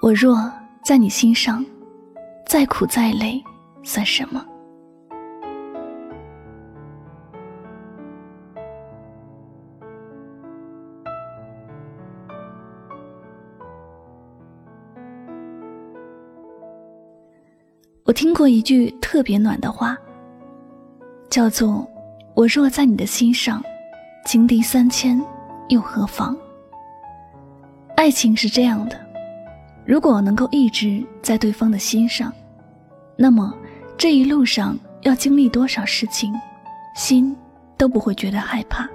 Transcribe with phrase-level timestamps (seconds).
[0.00, 0.50] 我若
[0.82, 1.64] 在你心上，
[2.46, 3.42] 再苦再累
[3.82, 4.42] 算什么？
[18.04, 19.98] 我听过一句特别暖的话，
[21.28, 21.86] 叫做
[22.34, 23.62] “我若在你的心上，
[24.24, 25.20] 情敌三千
[25.68, 26.34] 又何妨？”
[27.94, 29.07] 爱情是这样的，
[29.88, 32.30] 如果能够一直在对方的心上，
[33.16, 33.54] 那么
[33.96, 36.30] 这一路上要经历多少事情，
[36.94, 37.34] 心
[37.78, 38.86] 都不会觉得害怕，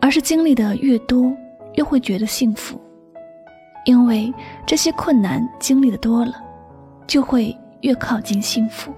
[0.00, 1.32] 而是经历的越多，
[1.74, 2.80] 越会觉得幸福，
[3.84, 4.32] 因为
[4.64, 6.34] 这些困难经历的多了，
[7.06, 7.54] 就会。
[7.82, 8.92] 越靠近幸福，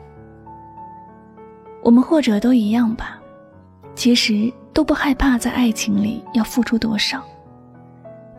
[1.85, 3.17] 我们或者都一样吧。
[3.95, 7.23] 其实都不害怕在爱情里要付出多少，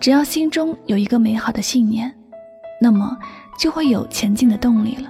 [0.03, 2.13] 只要心中有一个美好的信念，
[2.81, 3.17] 那么
[3.57, 5.09] 就会有前进的动力了。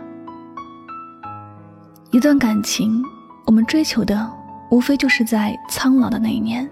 [2.11, 3.03] 一段感情，
[3.47, 4.31] 我们追求的
[4.69, 6.69] 无非就是在苍老的那一年，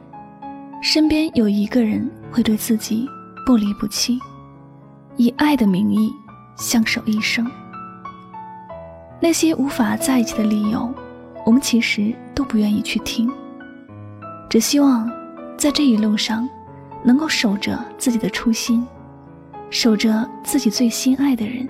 [0.83, 3.09] 身边有一个人会对自己
[3.43, 4.19] 不离不弃，
[5.17, 6.13] 以爱的名义
[6.55, 7.43] 相守一生。
[9.19, 10.93] 那些无法在一起的理由，
[11.43, 13.27] 我们其实都不愿意去听。
[14.47, 15.11] 只希望
[15.57, 16.47] 在这一路上，
[17.03, 18.85] 能够守着自己的初心，
[19.69, 21.67] 守着自己最心爱的人。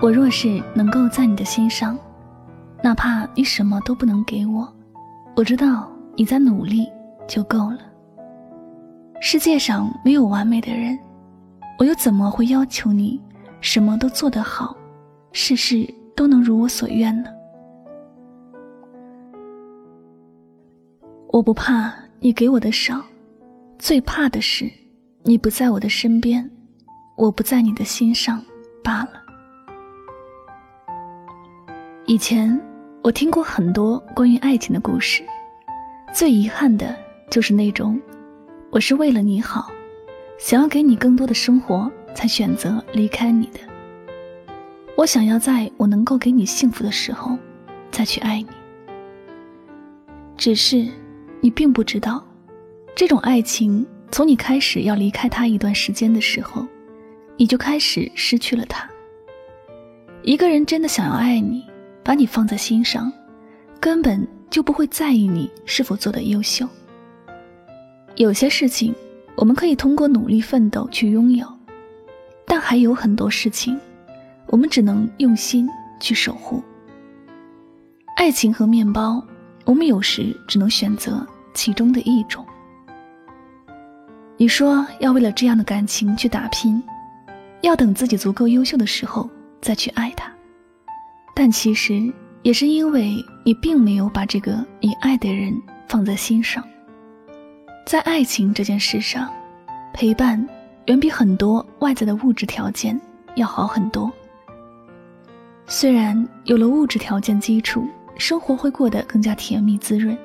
[0.00, 1.98] 我若是能够在你的心上，
[2.82, 4.66] 哪怕你什么都不能给我，
[5.36, 6.88] 我知道你在努力
[7.26, 7.78] 就够了。
[9.20, 10.98] 世界上没有完美的人。
[11.78, 13.18] 我又怎么会要求你
[13.62, 14.76] 什么都做得好，
[15.32, 17.30] 事事都能如我所愿呢？
[21.32, 23.00] 我不怕你给我的少，
[23.78, 24.68] 最怕的是
[25.22, 26.50] 你不在我的身边，
[27.16, 28.44] 我不在你的心上
[28.82, 29.12] 罢了。
[32.04, 32.60] 以前
[33.00, 35.22] 我听过很多关于爱情的故事，
[36.12, 36.96] 最遗憾的
[37.30, 38.00] 就是那种
[38.72, 39.70] 我是为了你好。
[40.36, 43.60] 想要给你更多的生活，才选择离开你的。
[44.96, 47.38] 我想要在我能够给你幸福的时候，
[47.92, 48.48] 再去爱你。
[50.36, 50.88] 只是，
[51.40, 52.24] 你并不知道，
[52.94, 56.66] 这种爱情从你开始要离开他一段时间的时候，
[57.36, 58.88] 你就开始失去了他。
[60.22, 61.64] 一个人真的想要爱你，
[62.02, 63.12] 把你放在心上，
[63.80, 66.68] 根本就不会在意你是否做的优秀。
[68.16, 68.94] 有些事情。
[69.36, 71.46] 我们可以通过努力奋斗去拥有，
[72.44, 73.78] 但还有很多事情，
[74.48, 75.66] 我们只能用心
[75.98, 76.62] 去守护。
[78.16, 79.24] 爱情和面包，
[79.70, 82.44] 我们有时只能选择其中的一种。
[84.36, 86.82] 你说要为了这样的感情去打拼，
[87.60, 90.28] 要等自己足够优秀的时候再去爱他，
[91.36, 93.14] 但其实也是因为
[93.44, 95.56] 你并没有把这个你爱的人
[95.86, 96.64] 放在心上。
[97.86, 99.32] 在爱情这件事上，
[99.94, 100.44] 陪伴
[100.86, 103.00] 远比很多外在的物质条件
[103.36, 104.10] 要好很多。
[105.68, 107.86] 虽然有了物质条件基础，
[108.20, 110.16] 生活会过得更加甜蜜滋润，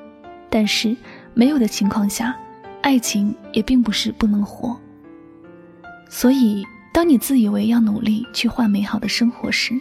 [0.50, 0.94] 但是
[1.32, 2.36] 没有的情况下，
[2.82, 4.78] 爱情也并不是不能活。
[6.10, 6.62] 所以，
[6.92, 9.74] 当你自以为要努力去换美好的生活时，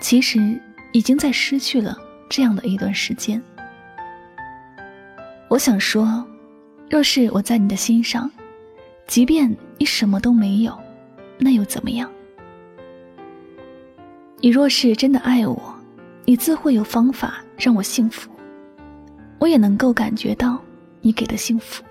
[0.00, 0.60] 其实
[0.92, 1.96] 已经在失去了
[2.28, 3.40] 这样的一段时间。
[5.48, 6.26] 我想说。
[6.90, 8.28] 若是我在你的心上，
[9.06, 10.76] 即便你什么都没有，
[11.38, 12.10] 那又怎么样？
[14.40, 15.69] 你若是真的爱我，
[16.30, 18.30] 你自会有方法让我幸福。
[19.40, 20.62] 我也能够感觉到
[21.00, 21.82] 你给的幸福。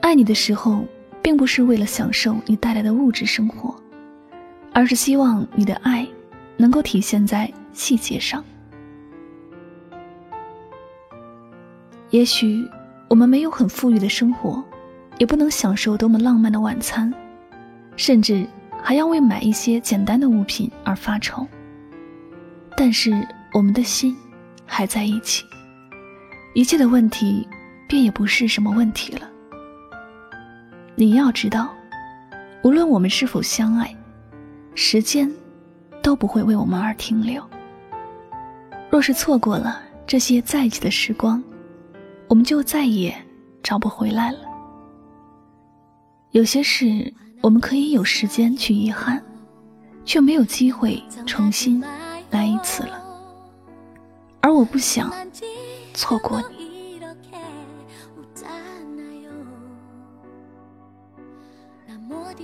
[0.00, 0.82] 爱你的时候，
[1.20, 3.76] 并不是为了享受你带来的物质生活，
[4.72, 6.08] 而是希望你的爱
[6.56, 8.42] 能够体现在细节上。
[12.08, 12.66] 也许。
[13.10, 14.64] 我们没有很富裕的生活，
[15.18, 17.12] 也不能享受多么浪漫的晚餐，
[17.94, 18.44] 甚至
[18.82, 21.46] 还要为买一些简单的物品而发愁。
[22.76, 23.12] 但是
[23.52, 24.16] 我们的心
[24.66, 25.44] 还在一起，
[26.54, 27.46] 一切的问题
[27.88, 29.30] 便也不是什么问题了。
[30.96, 31.72] 你要知道，
[32.62, 33.94] 无论我们是否相爱，
[34.74, 35.30] 时间
[36.02, 37.42] 都不会为我们而停留。
[38.90, 41.42] 若是错过了这些在一起的时光，
[42.28, 43.14] 我们就再也
[43.62, 44.38] 找不回来了。
[46.30, 49.22] 有些事我们可以有时间去遗憾，
[50.04, 51.80] 却没有机会重新
[52.34, 53.00] 来一次了。
[54.40, 55.10] 而我不想
[55.94, 56.64] 错过你。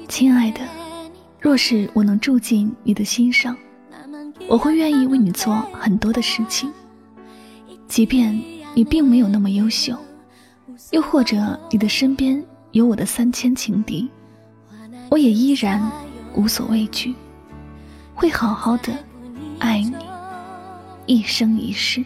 [0.07, 0.61] 亲爱的，
[1.41, 3.57] 若是我能住进你的心上，
[4.49, 6.73] 我会愿意为你做很多的事情，
[7.89, 8.33] 即便
[8.75, 9.97] 你并没有那么优秀，
[10.91, 14.11] 又或者你的身边有我的三千情敌，
[15.11, 15.81] 我也依然
[16.35, 17.15] 无所畏惧，
[18.15, 18.93] 会好好的。
[19.61, 19.95] 爱你
[21.07, 22.05] 一生一世。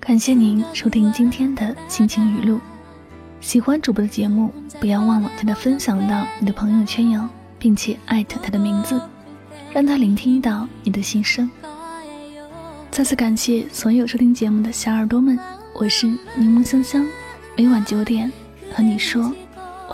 [0.00, 2.60] 感谢您收听今天的心情语录，
[3.40, 7.28] 喜欢主播的节目，不要忘了将它分享到你的朋友圈哟，
[7.58, 9.00] 并且艾特他的名字，
[9.72, 11.50] 让他聆听到你的心声。
[12.90, 15.38] 再次感谢所有收听节目的小耳朵们，
[15.74, 17.06] 我是柠檬香香，
[17.56, 18.30] 每晚九点
[18.72, 19.34] 和你说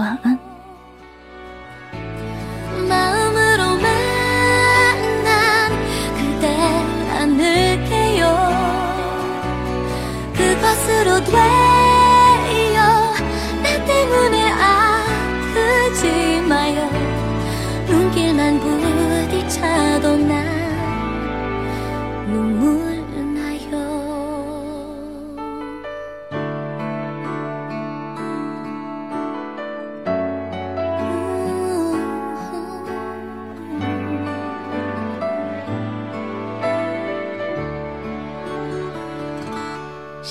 [0.01, 0.51] 晚安。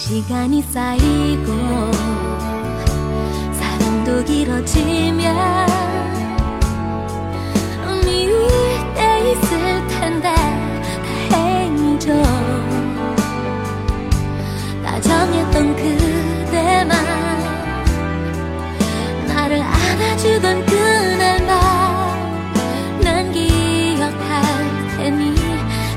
[0.09, 1.45] 시간이 쌓이고
[3.53, 5.67] 사랑도 길어지면
[8.03, 8.49] 미울
[8.95, 10.33] 때 있을 텐데
[11.29, 12.23] 다행이죠
[14.83, 16.89] 다정했던 그대만
[19.27, 21.49] 나를 안아주던 그날만
[23.01, 24.41] 난 기억할
[24.97, 25.35] 테니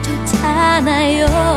[0.02, 1.51] 좋잖아요 난 같아요.